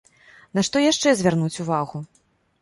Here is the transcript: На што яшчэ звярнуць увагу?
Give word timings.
На 0.55 0.63
што 0.67 0.81
яшчэ 0.91 1.13
звярнуць 1.19 1.61
увагу? 1.65 2.03